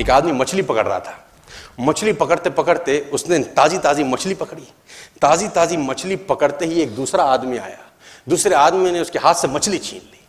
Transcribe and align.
एक 0.00 0.10
आदमी 0.10 0.32
मछली 0.32 0.62
पकड़ 0.62 0.86
रहा 0.86 1.00
था। 1.00 1.26
मछली 1.80 2.12
पकड़ते 2.12 2.50
पकड़ते 2.50 3.10
उसने 3.12 3.38
ताजी 3.38 3.78
ताजी 3.78 4.04
मछली 4.04 4.34
पकड़ी। 4.34 4.62
ताजी 5.22 5.48
ताजी 5.48 5.76
मछली 5.76 6.16
पकड़ते 6.16 6.66
ही 6.66 6.80
एक 6.80 6.94
दूसरा 6.94 7.24
आदमी 7.24 7.58
आया। 7.58 7.78
दूसरे 8.28 8.54
आदमी 8.54 8.90
ने 8.90 9.00
उसके 9.00 9.18
हाथ 9.18 9.34
से 9.34 9.48
मछली 9.48 9.78
छीन 9.78 9.98
ली। 9.98 10.20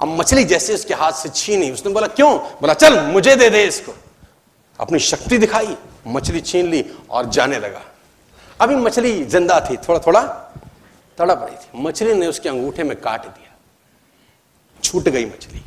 अब 0.00 0.08
मछली 0.08 0.44
जैसे 0.44 0.74
उसके 0.74 0.94
हाथ 0.94 1.12
से 1.12 1.28
छीनी, 1.28 1.70
उसने 1.70 1.92
बोला, 1.92 2.06
क्यों? 2.06 2.38
बोला, 2.38 2.74
चल, 2.74 3.00
मुझे 3.00 3.36
दे 3.36 3.50
दे 3.50 3.64
इसको। 3.64 3.94
अपनी 4.80 4.98
शक्ति 4.98 5.38
दिखाई, 5.38 5.76
मछली 6.06 6.40
छीन 6.40 6.66
ली 6.66 6.84
और 7.10 7.26
जाने 7.26 7.58
लगा। 7.58 7.82
अभी 8.60 8.76
मछली 8.76 9.24
ज़िंदा 9.24 9.58
थी 9.60 9.76
थोड़ा 9.78 9.98
थोड़ा 10.06 10.22
तड़प 11.18 11.42
रही 11.42 11.56
थी। 11.56 11.82
मछली 11.82 12.14
ने 12.14 12.26
उसके 12.26 12.48
अंगूठे 12.48 12.84
में 12.84 12.96
काट 13.00 13.26
दिया। 13.26 13.54
छूट 14.80 15.08
गई 15.08 15.24
मछली। 15.24 15.62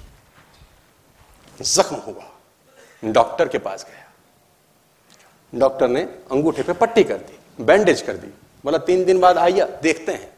जख्म 1.60 1.96
हुआ। 1.98 3.12
डॉक्टर 3.12 3.48
के 3.48 3.58
पास 3.58 3.86
गया। 3.86 5.60
डॉक्टर 5.60 5.88
ने 5.88 6.02
अंगूठे 6.32 6.64
पे 6.64 6.74
पट्टी 6.76 7.04
कर 7.04 7.18
दी 7.18 7.64
बैंडेज 7.64 8.02
कर 8.02 8.14
दी। 8.14 8.28
बोला, 8.64 8.78
तीन 8.78 9.04
दिन 9.06 9.20
बाद 9.20 9.38
आइया, 9.38 9.66
देखते 9.82 10.12
हैं। 10.12 10.32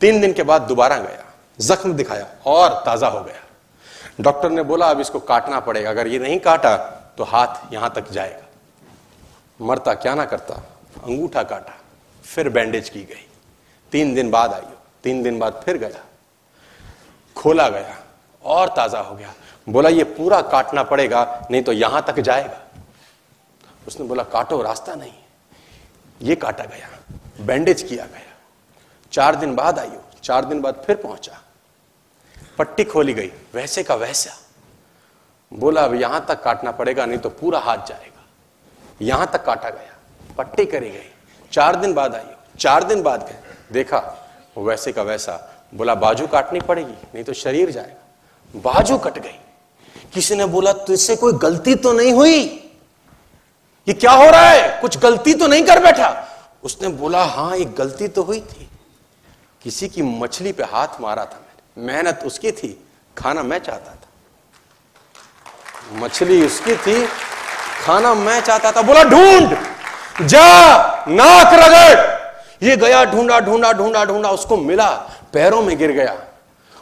तीन 0.00 0.20
दिन 0.20 0.32
के 0.32 0.42
बाद 0.42 0.62
दोबारा 0.62 0.96
गया। 0.98 1.24
जख्म 1.58 1.92
दिखाया 1.92 2.26
और 2.46 2.82
ताज़ा 2.86 3.08
हो 3.08 3.20
गया। 3.20 3.42
डॉक्टर 4.20 4.50
ने 4.50 4.62
बोला, 4.62 4.86
अब 4.86 5.00
इसको 5.00 5.20
काटना 5.20 5.60
पड़ेगा। 5.60 5.90
अगर 5.90 6.06
ये 6.06 6.18
नहीं 6.18 6.38
काटा 6.40 6.76
तो 7.18 7.24
हाथ 7.24 7.72
यहाँ 7.72 7.92
तक 7.94 8.10
जाएगा। 8.12 8.46
मरता 9.60 9.94
क्या 9.94 10.14
ना 10.14 10.24
करता, 10.24 10.54
अंगूठा 10.96 11.42
काटा। 11.42 11.74
फिर 12.26 12.48
बैंडेज 12.48 12.88
की 12.88 13.02
गई। 13.02 13.26
तीन 13.92 14.14
दिन 14.14 14.30
बाद 14.30 14.52
आई 14.52 14.74
तीन 15.04 15.22
दिन 15.22 15.38
बाद 15.38 15.60
फिर 15.64 15.76
गया। 15.78 16.04
खोला 17.36 17.68
गया, 17.68 17.96
और 18.44 18.68
ताज़ा 18.68 19.00
हो 19.00 19.14
गया। 19.14 19.32
बोला, 19.66 19.88
ये 19.88 20.04
पूरा 20.06 20.40
काटना 20.42 20.82
पड़ेगा, 20.82 21.48
नहीं 21.50 21.62
तो 21.62 21.72
यहाँ 21.72 22.04
तक 22.06 22.20
जाएगा। 22.20 22.60
उसने 23.86 24.06
बोला, 24.06 24.22
काटो, 24.24 24.60
रास्ता 24.62 24.94
नहीं 24.94 25.12
ये 26.20 26.34
काटा 26.36 26.64
गया 26.64 26.88
बैंडेज 27.40 27.82
किया 27.82 28.04
गया। 28.06 28.34
चार 29.12 29.36
दिन 29.36 29.54
बाद 29.56 29.78
आई 29.78 29.90
चार 30.22 30.44
दिन 30.44 30.60
बाद 30.60 30.82
फिर 30.86 30.96
पहुँचा। 30.96 31.40
पट्टी 32.58 32.84
खोली 32.84 33.12
गई, 33.14 33.30
वैसे 33.54 33.82
का 33.82 33.94
वैसा। 33.94 34.30
बोला, 35.52 35.82
अब 35.82 35.94
यहाँ 35.94 36.24
तक 36.28 36.42
काटना 36.42 36.70
पड़ेगा, 36.72 37.06
नहीं 37.06 37.18
तो 37.18 37.28
पूरा 37.30 37.58
हाथ 37.58 37.86
जाएगा। 37.88 38.24
यहाँ 39.00 39.26
तक 39.32 39.44
काटा 39.44 39.70
गया, 39.70 39.96
पट्टी 40.38 40.64
करी 40.66 40.90
गई। 40.90 41.10
चार 41.56 41.76
दिन 41.76 41.94
बाद 41.94 42.14
आई 42.14 42.22
चार 42.58 42.84
दिन 42.84 43.02
बाद 43.02 43.22
गए। 43.22 43.36
देखा, 43.72 43.98
वो 44.56 44.64
वैसे 44.64 44.92
का 44.92 45.02
वैसा, 45.02 45.58
बोला, 45.74 45.94
बाजू 45.94 46.26
काटनी 46.26 46.60
पड़ेगी, 46.60 46.92
नहीं 46.92 47.24
तो 47.24 47.32
शरीर 47.32 47.70
जाएगा। 47.70 48.60
बाजू 48.60 48.98
कट 48.98 49.18
गई। 49.18 49.38
किसी 50.14 50.34
ने 50.34 50.46
बोला, 50.46 50.72
तुझसे 50.72 51.16
कोई 51.16 51.32
गलती 51.32 51.74
तो 51.74 51.92
नहीं 51.92 52.12
हुई? 52.12 52.38
ये 53.88 53.92
क्या 53.92 54.10
हो 54.10 54.30
रहा 54.30 54.48
है? 54.48 54.80
कुछ 54.80 54.98
गलती 54.98 55.34
तो 55.34 55.46
नहीं 55.46 55.64
कर 55.64 55.82
बैठा? 55.82 56.28
उसने 56.62 56.88
बोला, 56.88 57.24
हाँ, 57.24 57.56
एक 57.56 57.74
गलती 57.74 58.08
तो 58.08 58.22
हुई 58.22 58.40
थी। 58.40 58.68
किसी 59.62 59.88
की 59.88 60.02
मछली 60.02 60.52
पे 60.52 60.62
हाथ 60.62 60.88
मारा 61.00 61.24
था 61.24 61.40
मैंने। 61.40 61.92
मेहनत 61.92 62.20
उसकी 62.24 62.52
थी, 62.52 62.88
खाना 63.18 63.42
मैं 63.42 63.58
चाहता 63.58 63.90
था। 63.90 64.08
मछली 65.92 66.46
उसकी 66.46 66.76
थी, 66.76 67.06
खाना 67.84 68.14
मैं 68.14 68.40
चाहता 68.40 68.72
था। 68.72 68.82
बोला, 68.82 69.04
ढूंढ, 69.04 69.56
जा 70.22 70.95
नाक 71.08 71.54
रगड़। 71.54 72.16
ये 72.66 72.76
गया, 72.76 73.04
ढूंढा 73.04 73.40
ढूंढा 73.40 73.72
ढूंढा 73.72 74.04
ढूंढा, 74.04 74.28
उसको 74.28 74.56
मिला, 74.56 74.90
पैरों 75.32 75.62
में 75.62 75.78
गिर 75.78 75.90
गया। 75.90 76.16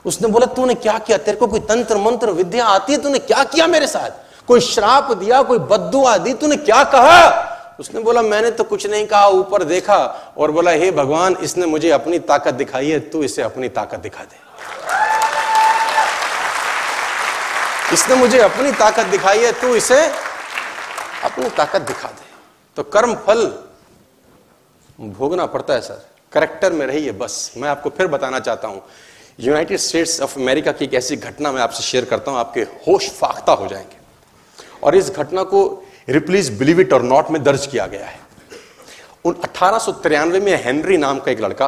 उसने 0.07 0.29
बोला, 0.29 0.47
तूने 0.47 0.75
क्या 0.75 0.99
किया? 0.99 1.19
तेरे 1.19 1.37
को 1.37 1.47
कोई 1.47 1.61
तंत्र, 1.61 1.97
मंत्र, 1.97 2.31
विद्या 2.31 2.67
आती 2.67 2.93
है? 2.93 3.03
तूने 3.03 3.19
क्या 3.19 3.45
किया 3.45 3.67
मेरे 3.67 3.87
साथ? 3.87 4.11
कोई 4.47 4.61
श्राप 4.61 5.13
दिया, 5.13 5.43
कोई 5.43 5.59
बद्दुआ 5.59 6.17
दी? 6.17 6.35
तूने 6.35 6.57
क्या 6.57 6.85
कहा? 6.85 7.51
उसने 7.81 8.01
बोला, 8.01 8.23
मैंने 8.23 8.51
तो 8.51 8.65
कुछ 8.65 8.87
नहीं 8.87 9.07
कहा, 9.07 9.27
ऊपर 9.27 9.65
देखा 9.65 9.97
और 10.39 10.51
बोला, 10.51 10.71
हे 10.71 10.91
भगवान, 10.91 11.37
इसने 11.41 11.67
मुझे 11.67 11.91
अपनी 11.91 12.19
ताकत 12.19 12.55
दिखाई 12.55 12.91
है, 12.91 13.01
तू 13.01 13.23
इसे 13.23 13.43
अपनी 13.43 13.69
ताकत 13.69 13.99
दिखा 13.99 14.25
दे। 14.25 14.37
इसने 17.93 18.15
मुझे 18.15 18.39
अपनी 18.39 18.73
ताकत 18.73 19.07
दिखाई 19.07 19.39
है, 19.39 19.53
तू 19.53 19.75
इसे 19.75 20.07
अपनी 21.25 21.49
ताकत 21.49 21.81
दिखा 21.81 22.09
दे। 22.09 22.25
तो 22.77 22.83
कर्म 22.83 23.15
फल 23.15 23.59
भोगना 25.01 25.47
पड़ता 25.47 25.75
है, 25.75 25.81
सर। 25.81 26.07
करेक्टर 26.33 26.73
में 26.73 26.87
रहिए 26.87 27.13
बस। 27.13 27.55
मैं 27.57 27.69
आपको 27.69 27.91
फिर 27.91 28.07
बताना 28.07 28.41
चाहता 28.41 28.69
हूँ। 28.69 28.83
यूनाइटेड 29.41 29.79
स्टेट्स 29.79 30.21
ऑफ़ 30.21 30.39
अमेरिका 30.39 30.73
की 30.73 30.85
एक 30.85 30.95
ऐसी 30.95 31.17
घटना 31.17 31.53
मैं 31.53 31.63
आपसे 31.63 31.83
शेयर 31.83 32.05
करता 32.05 32.31
हूँ। 32.31 32.39
आपके 32.39 32.61
होश 32.61 33.11
फाख्ता 33.11 33.53
हो 33.53 33.67
जाएँगे। 33.67 33.97
और 34.83 34.97
इस 34.97 35.11
घटना 35.11 35.43
को 35.43 35.83
Ripley's 36.09 36.59
believe 36.59 36.81
it 36.81 36.93
or 36.93 37.03
not 37.03 37.31
में 37.31 37.43
दर्ज 37.43 37.67
किया 37.67 37.87
गया 37.87 38.07
है। 38.07 38.21
उन 39.25 39.35
अठारह 39.45 40.41
में 40.41 40.65
हेनरी 40.65 40.97
नाम 40.97 41.21
का 41.21 41.31
एक 41.31 41.41
लड़का 41.41 41.67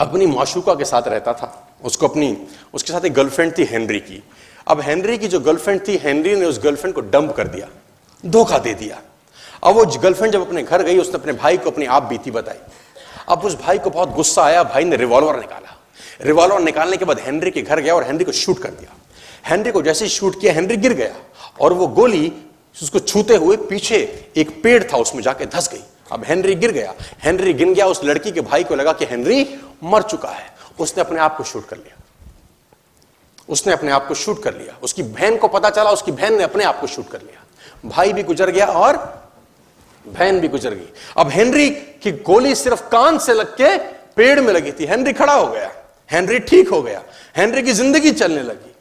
अपनी 0.00 0.26
माशुका 0.26 0.74
के 0.74 0.84
साथ 0.84 1.02
रहता 1.08 1.32
था। 1.32 1.76
उसको 1.84 2.08
अपनी, 2.08 2.46
उसके 2.74 2.92
साथ 2.92 3.04
एक 3.04 3.12
गर्लफ्रेंड 3.12 3.58
थी 3.58 3.64
हेनरी 3.64 4.00
की। 4.00 4.24
अब 4.66 4.80
हेनरी 4.80 5.18
की 5.18 5.28
जो 5.28 5.40
गर्लफ्रेंड 5.40 5.88
थी 5.88 5.96
हेनरी 5.96 6.36
ने 6.36 6.46
उस 6.46 6.60
गर्लफ्रेंड 6.64 6.94
को 6.94 7.00
डंप 7.00 7.32
कर 7.32 7.48
दिया। 7.48 7.68
धोखा 8.26 8.58
दे 8.58 8.74
दिया। 8.74 9.02
अब 9.64 9.74
वो 9.74 9.84
गर्लफ्रेंड 9.84 10.32
जब 10.32 10.46
अपने 10.46 10.62
घर 10.62 10.82
गई, 10.82 10.98
उसने 10.98 11.14
अपने 11.14 11.32
भाई 11.32 11.56
को 11.56 11.70
अपनी 11.70 11.84
आप 11.86 12.02
बीती 12.02 12.30
बताई। 12.30 12.58
अब 13.28 13.44
उस 13.44 13.60
भाई 13.60 13.78
को 13.78 13.90
बहुत 13.90 14.10
गुस्सा 14.10 14.42
आया, 14.42 14.62
भाई 14.62 14.84
ने 14.84 14.96
रिवॉल्वर 14.96 15.40
निकाला। 15.40 15.76
रिवॉल्वर 16.20 16.60
निकालने 16.60 16.96
के 16.96 17.04
बाद 17.04 17.20
हेनरी 17.20 17.50
के 17.50 17.62
घर 17.62 17.80
गया 17.80 17.94
और 17.94 18.04
हेनरी 18.04 18.24
को 18.24 18.32
शूट 18.32 18.58
कर 18.58 18.68
दिया। 18.68 18.96
हेनरी 19.46 19.72
को 19.72 19.82
जैसे 19.82 20.08
शूट 20.08 20.40
किया 20.40 20.52
हेनरी 20.52 20.76
गिर 20.76 20.92
गया 20.92 21.14
और 21.60 21.72
वो 21.72 21.86
गोली 21.86 22.32
उसको 22.82 22.98
छूते 22.98 23.36
हुए 23.36 23.56
पीछे 23.56 24.28
एक 24.36 24.62
पेड़ 24.62 24.84
था, 24.92 24.96
उसमें 24.96 25.22
जाके 25.22 25.46
धस 25.46 25.70
गई। 25.72 25.84
अब 26.12 26.24
हेनरी 26.24 26.54
गिर 26.54 26.70
गया। 26.70 26.94
हेनरी 27.22 27.54
गिर 27.54 27.68
गया, 27.68 27.86
उस 27.86 28.04
लड़की 28.04 28.32
के 28.32 28.40
भाई 28.40 28.64
को 28.64 28.74
लगा 28.74 28.92
कि 28.92 29.04
हेनरी 29.04 29.56
मर 29.84 30.02
चुका 30.02 30.28
है। 30.28 30.54
उसने 30.78 31.00
अपने 31.00 31.20
आप 31.20 31.36
को 31.36 31.44
शूट 31.44 31.68
कर 31.68 31.76
लिया। 31.76 31.96
उसने 33.48 33.72
अपने 33.72 33.90
आप 33.90 34.08
को 34.08 34.14
शूट 34.14 34.42
कर 34.42 34.54
लिया। 34.54 34.78
उसकी 34.82 35.02
बहन 35.02 35.36
को 35.36 35.48
पता 35.48 35.70
चला, 35.70 35.90
उसकी 35.90 36.12
बहन 36.12 36.34
ने 36.34 36.42
अपने 36.42 36.64
आप 36.64 36.80
को 36.80 36.86
शूट 36.86 37.08
कर 37.08 37.20
लिया। 37.20 37.44
भाई 37.88 38.12
भी 38.12 38.22
गुजर 38.22 38.50
गया 38.50 38.66
और 38.66 39.19
बहन 40.04 40.40
भी 40.40 40.48
गुजर 40.48 40.74
गई। 40.74 40.88
अब 41.16 41.28
हेनरी 41.28 41.70
की 41.70 42.12
गोली 42.12 42.54
सिर्फ़ 42.54 42.82
कान 42.88 43.18
से 43.18 43.34
लग 43.34 43.54
के 43.56 43.76
पेड़ 44.16 44.40
में 44.40 44.52
लगी 44.52 44.72
थी। 44.72 44.86
हेनरी 44.86 45.12
खड़ा 45.12 45.32
हो 45.32 45.46
गया। 45.46 45.70
हेनरी 46.10 46.38
ठीक 46.38 46.68
हो 46.68 46.82
गया। 46.82 47.02
हेनरी 47.36 47.62
की 47.62 47.72
ज़िंदगी 47.72 48.10
चलने 48.10 48.42
लगी। 48.42 48.74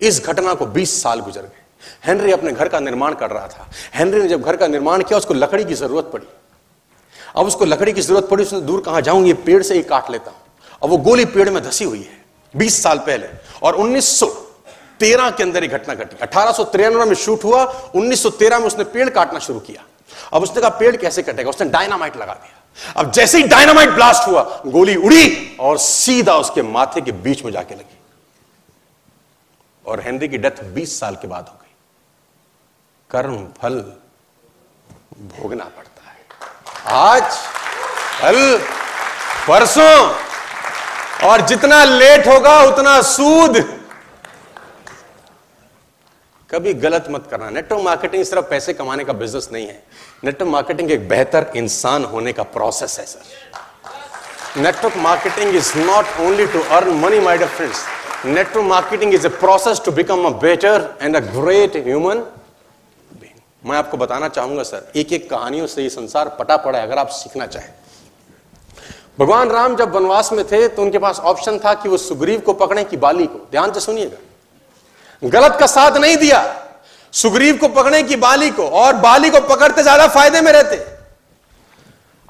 इस 0.00 0.24
घटना 0.26 0.54
को 0.54 0.66
20 0.66 1.02
साल 1.02 1.20
गुजर 1.20 1.42
गए। 1.42 1.60
हेनरी 2.06 2.32
अपने 2.32 2.52
घर 2.52 2.68
का 2.68 2.80
निर्माण 2.80 3.14
कर 3.14 3.30
रहा 3.30 3.46
था। 3.48 3.70
हेनरी 3.94 4.22
ने 4.22 4.28
जब 4.28 4.42
घर 4.42 4.56
का 4.56 4.66
निर्माण 4.66 5.02
किया, 5.02 5.18
उसको 5.18 5.34
लकड़ी 5.34 5.64
की 5.64 5.74
ज़रूरत 5.74 6.10
पड़ी। 6.12 6.26
अब 7.36 7.46
उसको 7.46 7.64
लकड़ी 7.64 7.92
की 7.92 8.00
ज़रूरत 8.00 8.28
पड़ी, 8.30 8.44
उसने 8.44 8.60
दूर 8.60 8.80
कहाँ 8.80 9.00
जाऊँ, 9.00 9.26
ये 9.26 9.34
पेड़ 9.34 9.62
से 9.62 9.74
ही 9.74 9.82
काट 9.82 10.10
लेता 10.10 10.30
हूँ। 10.30 10.40
अब 10.82 10.90
वो 10.90 10.96
गोली 10.96 11.24
पेड़ 11.24 11.48
में 11.50 11.62
धसी 11.62 11.84
हुई 11.84 12.02
है 12.02 12.24
20 12.54 12.82
साल 12.82 12.98
पहले। 12.98 13.26
और 13.62 13.74
1913 13.74 15.30
के 15.30 15.42
अंदर 15.42 15.62
ये 15.62 15.68
घटना 15.68 15.94
घटी। 15.94 16.16
अठारह 16.22 16.52
सौ 16.52 16.64
तिरानवे 16.64 17.04
में 17.04 17.14
शूट 17.14 17.44
हुआ 17.44 17.64
1913 17.94 18.58
में 18.58 18.66
उसने 18.66 18.84
पेड़ 18.84 19.08
काटना 19.10 19.38
शुरू 19.38 19.60
किया। 19.60 19.84
अब 20.32 20.42
उसने 20.42 20.60
कहा, 20.60 20.70
पेड़ 20.70 20.96
कैसे 20.96 21.22
कटेगा? 21.22 21.50
उसने 21.50 21.70
डायनामाइट 21.70 22.16
लगा 22.16 22.34
दिया। 22.34 22.58
अब 22.96 23.10
जैसे 23.10 23.38
ही 23.38 23.44
डायनामाइट 23.44 23.90
ब्लास्ट 23.90 24.28
हुआ, 24.28 24.62
गोली 24.66 24.96
उड़ी 24.96 25.56
और 25.60 25.78
सीधा 25.78 26.34
उसके 26.34 26.62
माथे 26.62 27.00
के 27.00 27.12
बीच 27.12 27.44
में 27.44 27.52
जाके 27.52 27.74
लगी। 27.74 27.98
और 29.86 30.00
हेनरी 30.00 30.28
की 30.28 30.38
डेथ 30.38 30.64
20 30.64 31.00
साल 31.00 31.14
के 31.14 31.26
बाद 31.26 31.48
हो 31.48 31.54
गई। 31.62 31.74
कर्म 33.10 33.48
फल 33.62 33.92
भोगना 35.18 35.64
पड़ता 35.64 36.10
है। 36.10 36.26
आज, 36.98 37.36
कल, 38.22 38.58
परसों, 39.48 40.22
और 41.28 41.40
जितना 41.40 41.84
लेट 41.84 42.28
होगा, 42.28 42.60
उतना 42.60 43.02
सूद 43.02 43.81
कभी 46.52 46.72
गलत 46.76 47.06
मत 47.10 47.26
करना। 47.30 47.48
नेटवर्क 47.50 47.82
मार्केटिंग 47.82 48.24
सिर्फ़ 48.24 48.46
पैसे 48.46 48.72
कमाने 48.74 49.04
का 49.04 49.12
बिज़नेस 49.14 49.48
नहीं 49.52 49.66
है। 49.66 49.82
नेटवर्क 50.24 50.50
मार्केटिंग 50.50 50.90
एक 50.90 51.08
बेहतर 51.08 51.52
इंसान 51.56 52.04
होने 52.04 52.32
का 52.32 52.42
प्रोसेस 52.50 52.98
है 52.98 53.04
sir 53.06 54.60
network 54.60 54.96
marketing 54.98 55.54
is 55.56 55.72
not 55.78 56.20
only 56.20 56.46
to 56.46 56.60
earn 56.70 56.90
money 57.00 57.20
my 57.20 57.38
dear 57.38 57.50
friends 57.50 57.84
network 58.26 58.66
marketing 58.66 59.14
is 59.14 59.26
a 59.26 59.28
process 59.38 59.80
to 59.84 59.92
become 59.92 60.24
a 60.24 60.30
better 60.40 60.88
and 61.02 61.16
a 61.16 61.20
great 61.20 61.76
human 61.86 62.24
मैं 63.64 63.76
आपको 63.78 63.96
बताना 63.96 64.28
चाहूँगा 64.28 64.62
सर 64.62 64.90
एक 64.96 65.12
एक 65.12 65.28
कहानियों 65.30 65.66
से 65.66 65.82
ये 65.82 65.88
संसार 65.90 66.28
पटा 66.38 66.56
पड़ा 66.58 66.78
है, 66.78 66.86
अगर 66.86 66.98
आप 66.98 67.08
सीखना 67.10 67.46
चाहें। 67.46 67.68
भगवान 69.18 69.50
राम 69.50 69.76
जब 69.76 69.94
वनवास 69.94 70.32
में 70.32 70.44
थे 70.46 70.66
तो 70.68 70.82
उनके 70.82 70.98
पास 70.98 71.20
ऑप्शन 71.22 71.58
था 71.58 71.74
कि 71.74 71.88
वो 71.88 71.96
सुग्रीव 71.98 72.40
को 72.40 72.52
पकड़े 72.54 72.84
कि 72.84 72.96
बाली 72.98 73.26
को। 73.26 73.38
ध्यान 73.50 73.72
से 73.72 73.80
सुनिएगा। 73.80 74.16
गलत 75.22 75.56
का 75.60 75.66
साथ 75.68 75.96
नहीं 75.96 76.16
दिया। 76.16 76.44
सुग्रीव 77.12 77.56
को 77.56 77.68
पकड़े 77.70 78.02
की 78.02 78.16
बाली 78.18 78.50
को 78.50 78.68
और 78.68 78.94
बाली 78.98 79.30
को 79.30 79.40
पकड़ते 79.46 79.82
ज़्यादा 79.82 80.06
फ़ायदे 80.08 80.40
में 80.40 80.52
रहते। 80.52 80.76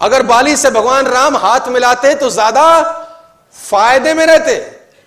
अगर 0.01 0.23
बाली 0.25 0.57
से 0.57 0.71
भगवान 0.71 1.07
राम 1.07 1.37
हाथ 1.37 1.69
मिलाते 1.69 2.15
तो 2.15 2.31
ज़्यादा 2.31 2.65
फ़ायदे 3.57 4.15
में 4.15 4.25
रहते। 4.27 4.57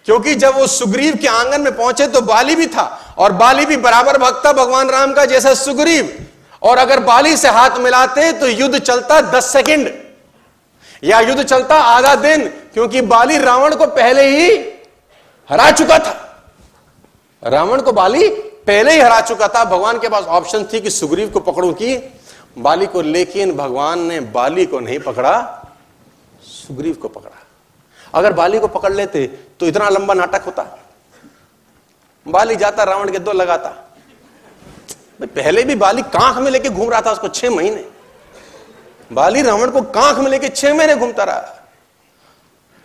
क्योंकि 0.06 0.36
जब 0.36 0.56
वो 0.56 0.68
सुग्रीव 0.68 1.16
के 1.18 1.28
आँगन 1.28 1.62
में 1.62 1.76
पहुँचे 1.78 2.08
तो 2.08 2.22
बाली 2.24 2.56
भी 2.56 2.68
था 2.68 3.16
और 3.18 3.32
बाली 3.34 3.66
भी 3.66 3.78
बराबर 3.80 4.18
भक्त 4.20 4.48
भगवान 4.50 4.90
राम 4.90 5.14
का 5.14 5.26
जैसा 5.26 5.54
सुग्रीव। 5.56 6.12
और 6.62 6.78
अगर 6.78 7.00
बाली 7.02 7.38
से 7.38 7.50
हाथ 7.50 7.78
मिलाते 7.80 8.32
तो 8.34 8.48
युद्ध 8.48 8.78
चलता 8.80 9.22
दस 9.32 9.52
सेकंड। 9.54 9.90
या 11.04 11.20
युद्ध 11.20 11.44
चलता 11.44 11.76
आधा 11.78 12.14
दिन, 12.18 12.48
क्योंकि 12.74 13.02
बाली 13.04 13.38
रावण 13.38 13.76
को 13.76 13.86
पहले 13.88 14.28
ही 14.30 14.50
हरा 15.50 15.70
चुका 15.72 15.98
था। 16.00 16.22
रावण 17.46 17.82
को 17.82 17.92
बाली 17.92 18.28
पहले 18.68 18.92
ही 18.92 19.00
हरा 19.00 19.20
चुका 19.22 19.48
था। 19.48 19.64
भगवान 19.66 20.00
के 20.00 20.10
पास 20.10 20.24
ऑप्शन 20.26 20.64
थी 20.64 20.80
कि 20.82 20.90
सुग्रीव 20.90 21.30
को 21.30 21.40
पकड़ू 21.42 21.72
की 21.74 21.96
बाली 22.58 22.86
को 22.86 23.02
लेकिन 23.02 23.52
भगवान 23.56 24.00
ने 24.02 24.20
बाली 24.20 24.66
को 24.66 24.80
नहीं 24.80 25.00
पकड़ा, 25.00 25.34
सुग्रीव 26.44 26.94
को 26.94 27.08
पकड़ा। 27.08 27.32
अगर 28.14 28.34
बाली 28.34 28.60
को 28.60 28.68
पकड़ 28.68 28.94
लेते 28.94 29.26
तो 29.60 29.66
इतना 29.66 29.90
लंबा 29.90 30.14
नाटक 30.14 30.44
होता। 30.46 30.64
बाली 32.26 32.56
जाता, 32.56 32.84
रावण 32.84 33.12
के 33.12 33.20
दो 33.20 33.32
लगाता। 33.34 33.70
पहले 35.20 35.64
भी 35.64 35.76
बाली 35.76 36.02
कांख 36.04 36.38
में 36.38 36.50
लेके 36.52 36.70
घूम 36.70 36.90
रहा 36.90 37.02
था, 37.02 37.12
उसको 37.12 37.28
छह 37.28 37.50
महीने। 37.50 37.86
बाली 39.12 39.42
रावण 39.42 39.72
को 39.72 39.82
कांख 39.82 40.18
में 40.18 40.30
लेके 40.32 40.50
छह 40.50 40.74
महीने 40.74 40.96
घूमता 40.96 41.24
रहा। 41.24 41.68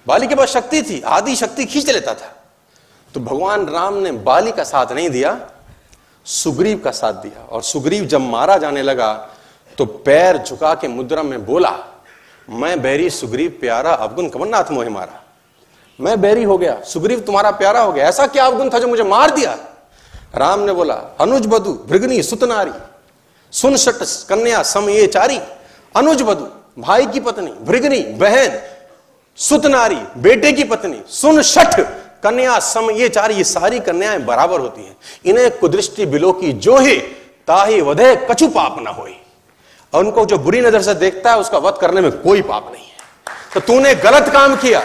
बाली 0.07 0.27
के 0.27 0.35
पास 0.35 0.49
शक्ति 0.49 0.83
थी, 0.83 1.01
आदि 1.01 1.37
शक्ति 1.37 1.65
खींच 1.65 1.91
लेता 1.91 2.15
था। 2.15 2.35
तो 3.15 3.21
भगवान 3.21 3.67
राम 3.69 3.95
ने 3.95 4.13
बाली 4.13 4.53
का 4.53 4.65
साथ 4.65 4.93
नहीं 4.93 5.09
दिया, 5.11 5.39
सुग्रीव 6.27 6.79
का 6.79 6.91
साथ 6.93 7.13
दिया। 7.15 7.45
और 7.45 7.63
सुग्रीव 7.63 8.05
जब 8.05 8.21
मारा 8.21 8.57
जाने 8.59 8.83
लगा 8.83 9.13
तो 9.79 9.85
पैर 9.85 10.39
झुका 10.39 10.75
के 10.75 10.89
मुद्रा 10.89 11.23
में 11.23 11.45
बोला, 11.47 11.73
मैं 12.49 12.81
बैरी 12.83 13.09
सुग्रीव 13.11 13.57
प्यारा 13.61 13.93
अवगुण 13.95 14.29
कमरनाथ 14.29 14.71
मोहे 14.71 14.89
मारा। 14.89 15.23
मैं 15.99 16.21
बैरी 16.21 16.43
हो 16.43 16.57
गया, 16.59 16.81
सुग्रीव 16.83 17.21
तुम्हारा 17.21 17.51
प्यारा 17.53 17.81
हो 17.81 17.93
गया। 17.93 18.09
ऐसा 18.09 18.27
क्या 18.27 18.45
अवगुण 18.47 18.71
था 18.71 18.79
जो 18.79 18.89
मुझे 18.89 19.03
मार 19.05 19.31
दिया? 19.31 19.57
राम 20.35 20.61
ने 20.61 20.73
बोला, 20.73 20.95
अनुज 21.21 21.47
बधु, 21.47 21.73
भृगनी, 21.89 22.23
सुतनारी, 22.23 22.73
सुन 23.53 23.77
सट 23.77 24.03
कन्या 24.29 24.63
सम 24.65 24.89
ये 24.89 25.07
चारी। 25.07 25.39
अनुज 25.95 26.23
बधु, 26.23 26.47
भाई 26.79 27.07
की 27.07 27.21
पत्नी, 27.21 27.51
भृगनी, 27.63 28.01
बहन, 28.17 28.61
सुतनारी, 29.39 30.01
बेटे 30.19 30.53
की 30.53 30.65
पत्नी, 30.65 31.03
सुन 31.11 31.43
शठ 31.45 31.81
कन्या 32.23 32.59
सम 32.59 32.91
ये 32.91 33.09
चार, 33.09 33.31
ये 33.31 33.45
सारी 33.45 33.81
कन्याएँ 33.81 34.19
बराबर 34.19 34.61
होती 34.61 34.85
हैं। 34.85 34.97
इन्हें 35.25 35.59
कुदृष्टि 35.59 36.07
बिलो 36.07 36.33
की 36.33 36.53
जो 36.53 36.79
ही 36.79 36.97
ताही 37.49 37.81
वधे 37.81 38.15
कछु 38.31 38.49
पाप 38.49 38.77
ना 38.79 38.91
हो 38.91 39.09
और 39.93 40.05
उनको 40.05 40.25
जो 40.25 40.39
बुरी 40.39 40.61
नज़र 40.61 40.83
से 40.83 40.95
देखता 40.95 41.31
है, 41.31 41.39
उसका 41.39 41.59
वध 41.59 41.79
करने 41.81 42.01
में 42.01 42.11
कोई 42.13 42.43
पाप 42.43 42.71
नहीं 42.73 42.85
है। 42.85 42.99
तो 43.55 43.61
तूने 43.61 43.95
गलत 43.95 44.29
काम 44.33 44.57
किया। 44.57 44.81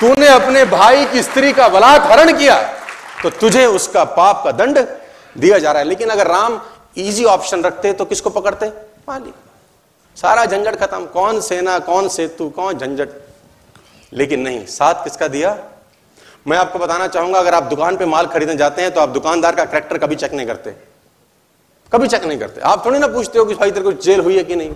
तूने 0.00 0.26
अपने 0.26 0.64
भाई 0.64 1.04
की 1.06 1.22
स्त्री 1.22 1.52
का 1.52 1.68
बलात् 1.68 2.02
हरण 2.02 2.38
किया। 2.38 2.60
तो 3.22 3.30
तुझे 3.30 3.66
उसका 3.66 4.04
पाप 4.04 4.42
का 4.44 4.52
दंड 4.52 4.78
दिया 5.38 5.58
जा 5.58 5.72
रहा 5.72 5.82
है। 5.82 5.88
लेकिन 5.88 6.08
अगर 6.08 6.26
राम 6.26 6.60
इजी 6.96 7.24
ऑप्शन 7.24 7.62
रखते 7.62 7.92
तो 7.92 8.04
किसको 8.04 8.30
पकड़ते? 8.30 8.66
मालिक। 9.08 9.34
सारा 10.16 10.44
झंझट 10.44 10.76
खत्म। 10.76 11.04
कौन 11.06 11.40
सेना, 11.40 11.78
कौन 11.78 12.08
सेतु, 12.08 12.48
कौन 12.48 12.78
झंझट? 12.78 13.08
लेकिन 14.12 14.40
नहीं, 14.40 14.66
साथ 14.66 14.94
किसका 14.94 15.28
दिया? 15.28 15.58
मैं 16.46 16.58
आपको 16.58 16.78
बताना 16.78 17.06
चाहूँगा, 17.06 17.38
अगर 17.38 17.54
आप 17.54 17.62
दुकान 17.64 17.96
पे 17.96 18.06
माल 18.06 18.26
खरीदने 18.26 18.56
जाते 18.56 18.82
हैं 18.82 18.90
तो 18.90 19.00
आप 19.00 19.08
दुकानदार 19.08 19.54
का 19.54 19.64
करेक्टर 19.64 19.98
कभी 19.98 20.16
चेक 20.16 20.32
नहीं 20.32 20.46
करते। 20.46 20.70
कभी 21.92 22.08
चेक 22.08 22.24
नहीं 22.24 22.38
करते। 22.38 22.60
आप 22.60 22.84
थोड़ी 22.86 22.98
ना 22.98 23.06
पूछते 23.08 23.38
हो 23.38 23.44
कि 23.44 23.54
भाई 23.54 23.70
तेरे 23.70 23.84
को 23.84 23.92
जेल 23.94 24.20
हुई 24.20 24.36
है 24.36 24.44
कि 24.44 24.56
नहीं? 24.56 24.72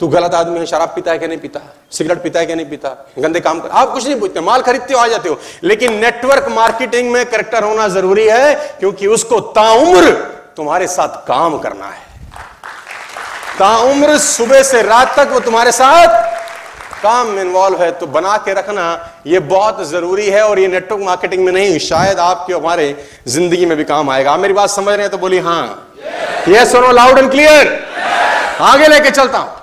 तू 0.00 0.08
गलत 0.08 0.34
आदमी 0.34 0.58
है, 0.58 0.66
शराब 0.66 0.88
पीता 0.88 1.10
है 1.12 1.18
कि 1.18 1.26
नहीं 1.26 1.38
पीता? 1.38 1.60
सिगरेट 1.92 2.22
पीता 2.22 2.40
है 2.40 2.46
कि 2.46 2.54
नहीं 2.54 2.66
पीता? 2.66 2.88
गंदे 3.18 3.40
काम 3.40 3.60
कर 3.60 3.68
आप 3.70 3.92
कुछ 3.92 4.06
नहीं 4.06 4.18
पूछते, 4.20 4.40
माल 4.40 4.62
खरीदते 4.62 4.94
हो, 4.94 5.00
आ 5.00 5.06
जाते 5.08 5.28
हो। 5.28 5.38
लेकिन 5.64 5.94
नेटवर्क 5.94 6.48
मार्केटिंग 6.50 7.10
में 7.12 7.24
करेक्टर 7.26 7.64
होना 7.64 7.88
ज़रूरी 7.88 8.26
है, 8.28 8.54
क्योंकि 8.80 9.06
उसको 9.06 9.40
ताउम्र 9.52 10.10
तुम्हारे 10.56 10.86
साथ 10.86 11.24
काम 11.26 11.58
करना 11.58 11.86
है। 11.86 12.10
ताउम्र 13.58 14.18
सुबह 14.18 14.62
से 14.62 14.82
रात 14.82 15.14
तक 15.18 15.28
वो 15.32 15.40
तुम्हारे 15.40 15.72
साथ 15.72 16.41
काम 17.02 17.28
में 17.28 17.42
इन्वॉल्व 17.42 17.82
है 17.82 17.90
तो 17.92 18.06
बना 18.08 18.36
के 18.38 18.52
रखना, 18.54 18.84
ये 19.26 19.38
बहुत 19.38 19.82
ज़रूरी 19.88 20.28
है 20.28 20.42
और 20.42 20.58
ये 20.58 20.68
नेटवर्क 20.68 21.02
मार्केटिंग 21.02 21.44
में 21.44 21.52
नहीं, 21.52 21.78
शायद 21.80 22.18
आपके 22.20 22.52
हमारे 22.54 22.94
ज़िंदगी 23.28 23.66
में 23.66 23.76
भी 23.76 23.84
काम 23.84 24.10
आएगा। 24.10 24.32
आप 24.32 24.40
मेरी 24.40 24.54
बात 24.54 24.70
समझ 24.70 24.88
रहे 24.88 25.00
हैं 25.00 25.10
तो 25.10 25.18
बोली 25.18 25.38
हाँ। 25.40 25.64
ये 26.48 26.64
सुनो 26.66 26.92
लाउड 26.92 27.18
एंड 27.18 27.30
क्लियर 27.30 27.78
आगे 28.62 28.86
लेके 28.88 29.10
चलता 29.10 29.38
हूँ। 29.38 29.61